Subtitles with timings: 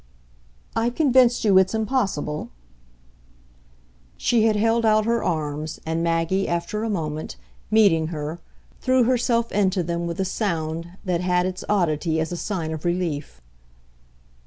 [0.75, 2.49] "I've convinced you it's impossible?"
[4.17, 7.35] She had held out her arms, and Maggie, after a moment,
[7.69, 8.39] meeting her,
[8.79, 12.83] threw herself into them with a sound that had its oddity as a sign of
[12.83, 13.41] relief.